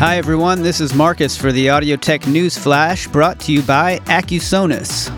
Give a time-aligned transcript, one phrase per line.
[0.00, 0.62] Hi, everyone.
[0.62, 5.10] This is Marcus for the Audio Tech News Flash brought to you by Accusonus.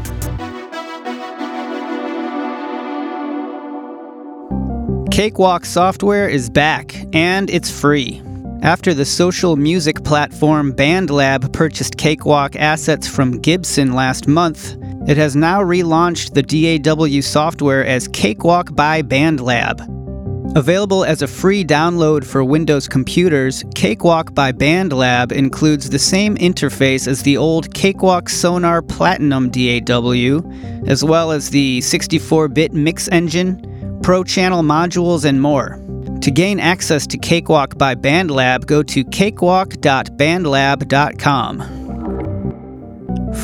[5.13, 8.21] Cakewalk software is back, and it's free.
[8.63, 14.75] After the social music platform BandLab purchased Cakewalk assets from Gibson last month,
[15.07, 20.02] it has now relaunched the DAW software as Cakewalk by BandLab.
[20.55, 27.09] Available as a free download for Windows computers, Cakewalk by BandLab includes the same interface
[27.09, 30.43] as the old Cakewalk Sonar Platinum DAW,
[30.87, 35.81] as well as the 64 bit mix engine, Pro Channel modules, and more.
[36.21, 41.79] To gain access to Cakewalk by BandLab, go to cakewalk.bandlab.com.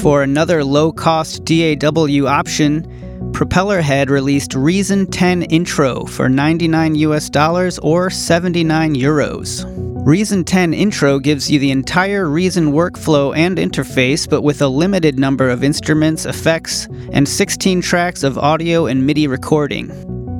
[0.02, 2.97] For another low cost DAW option,
[3.38, 9.64] Propellerhead released Reason 10 Intro for 99 US dollars or 79 euros.
[10.04, 15.20] Reason 10 Intro gives you the entire Reason workflow and interface, but with a limited
[15.20, 19.88] number of instruments, effects, and 16 tracks of audio and MIDI recording.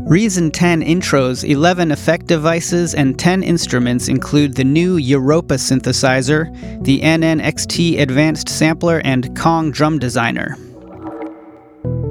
[0.09, 6.53] Reason 10 Intro's 11 effect devices and 10 instruments include the new Europa synthesizer,
[6.83, 10.57] the NNXT Advanced Sampler, and Kong Drum Designer.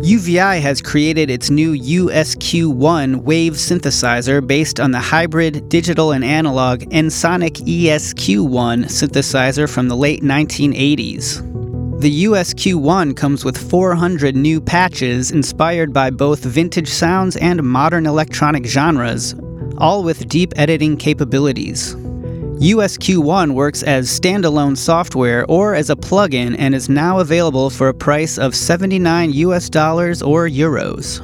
[0.01, 6.81] UVI has created its new USQ1 wave synthesizer based on the hybrid digital and analog
[6.91, 11.41] Ensoniq ESQ1 synthesizer from the late 1980s.
[11.99, 18.67] The USQ1 comes with 400 new patches inspired by both vintage sounds and modern electronic
[18.67, 19.33] genres,
[19.79, 21.95] all with deep editing capabilities.
[22.59, 27.93] USQ1 works as standalone software or as a plugin and is now available for a
[27.93, 31.21] price of 79 US dollars or euros.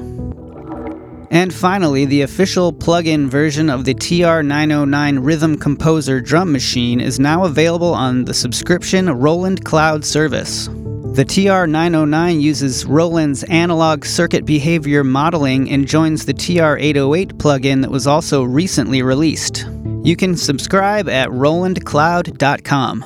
[1.32, 7.46] And finally, the official plug-in version of the TR909 Rhythm Composer drum machine is now
[7.46, 10.68] available on the subscription Roland Cloud service.
[10.68, 18.06] The TR909 uses Roland's analog circuit behavior modeling and joins the TR808 plugin that was
[18.06, 19.66] also recently released.
[20.04, 23.06] You can subscribe at rolandcloud.com.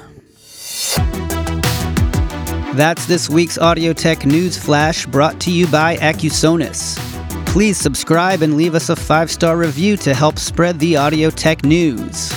[2.75, 6.97] That's this week's Audio Tech News Flash brought to you by Accusonus.
[7.45, 11.63] Please subscribe and leave us a five star review to help spread the audio tech
[11.63, 12.31] news.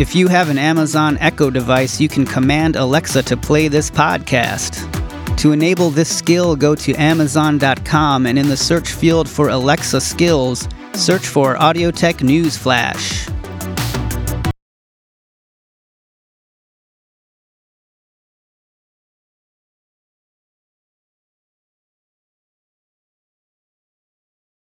[0.00, 4.90] If you have an Amazon Echo device, you can command Alexa to play this podcast.
[5.36, 10.66] To enable this skill, go to Amazon.com and in the search field for Alexa skills,
[10.94, 13.28] search for Audio Tech News Flash.